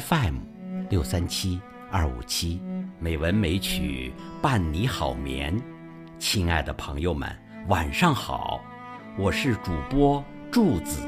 [0.00, 0.36] FM
[0.88, 2.62] 六三七二五七，
[2.98, 5.54] 美文美曲伴你好眠。
[6.18, 7.30] 亲爱的朋友们，
[7.68, 8.58] 晚上好，
[9.18, 11.06] 我是主播柱子。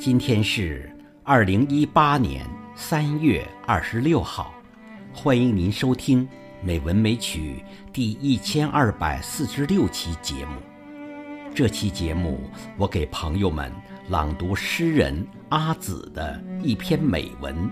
[0.00, 0.92] 今天是
[1.22, 2.44] 二零一八年
[2.74, 4.52] 三月二十六号，
[5.12, 6.26] 欢迎您收听
[6.60, 10.56] 《美文美曲》第一千二百四十六期节目。
[11.54, 13.72] 这期节目，我给朋友们
[14.08, 17.70] 朗读诗人阿紫的一篇美文。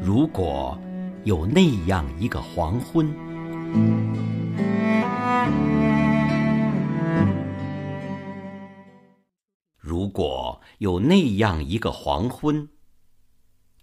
[0.00, 0.78] 如果
[1.24, 3.12] 有那样一个黄昏，
[9.76, 12.68] 如果有那样一个黄昏，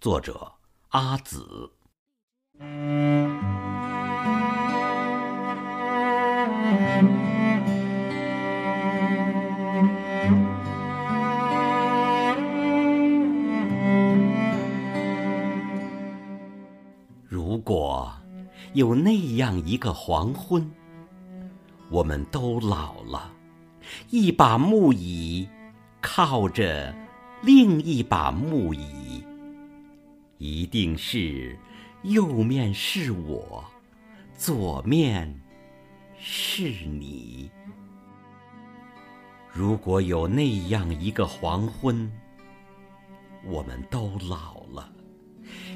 [0.00, 0.52] 作者
[0.88, 1.70] 阿紫。
[17.66, 18.08] 果
[18.74, 20.70] 有那样一个黄昏，
[21.90, 23.32] 我们都老了，
[24.08, 25.48] 一把木椅
[26.00, 26.94] 靠着
[27.42, 29.24] 另一把木椅，
[30.38, 31.58] 一定是
[32.04, 33.64] 右面是我，
[34.36, 35.40] 左面
[36.16, 37.50] 是你。
[39.52, 42.08] 如果有那样一个黄昏，
[43.42, 44.88] 我们都老了，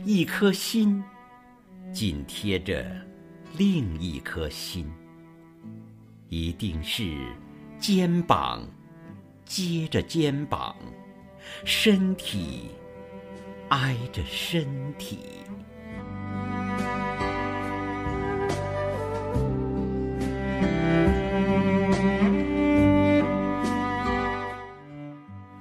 [0.05, 1.03] 一颗心。
[1.93, 2.87] 紧贴着
[3.59, 4.89] 另一颗心，
[6.29, 7.35] 一定是
[7.81, 8.65] 肩膀
[9.45, 10.77] 接着肩膀，
[11.65, 12.71] 身体
[13.71, 14.65] 挨着身
[14.97, 15.19] 体。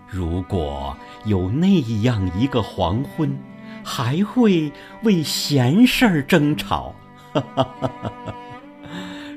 [0.08, 0.96] 如果
[1.26, 3.36] 有那样一个黄昏。
[3.84, 4.72] 还会
[5.04, 6.96] 为闲事儿争吵，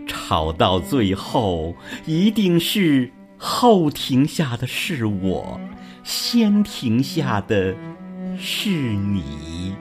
[0.06, 1.74] 吵到最后，
[2.06, 5.60] 一定是后停下的是我，
[6.04, 7.74] 先停下的
[8.38, 9.74] 是你。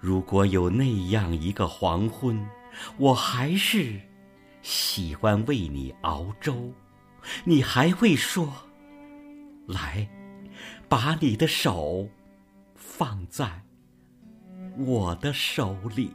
[0.00, 2.46] 如果有那样一个黄昏，
[2.96, 4.00] 我还是
[4.62, 6.72] 喜欢为你熬粥，
[7.44, 8.52] 你还会说
[9.66, 10.08] ：“来，
[10.88, 12.08] 把你的手。”
[12.88, 13.62] 放在
[14.76, 16.10] 我的手里。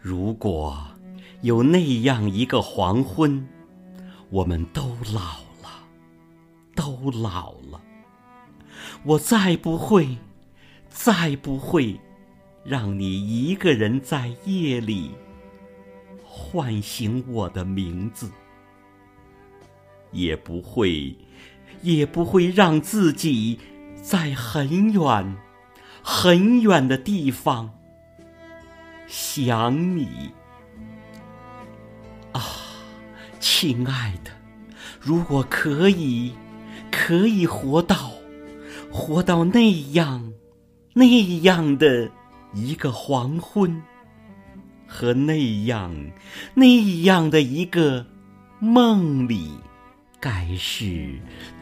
[0.00, 0.97] 如果。
[1.40, 3.46] 有那样一个黄昏，
[4.28, 5.86] 我们都老了，
[6.74, 7.80] 都老了。
[9.04, 10.16] 我再不会，
[10.88, 12.00] 再不会，
[12.64, 15.12] 让你一个人在夜里
[16.24, 18.30] 唤醒我的名字，
[20.10, 21.16] 也不会，
[21.82, 23.60] 也不会让自己
[24.02, 25.36] 在很远、
[26.02, 27.70] 很远的地方
[29.06, 30.32] 想你。
[33.40, 34.30] 亲爱的，
[35.00, 36.32] 如果可以，
[36.90, 38.10] 可以活到，
[38.90, 40.32] 活到那样，
[40.94, 42.10] 那样的
[42.52, 43.82] 一个黄昏，
[44.86, 45.94] 和那样，
[46.54, 48.06] 那样的一个
[48.58, 49.50] 梦里，
[50.20, 51.18] 该是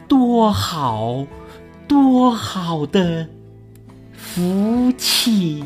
[0.07, 1.25] 多好，
[1.87, 3.27] 多好的
[4.13, 5.63] 福气。